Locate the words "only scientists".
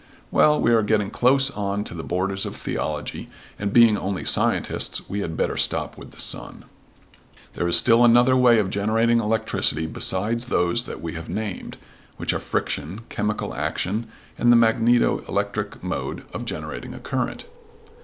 3.99-5.07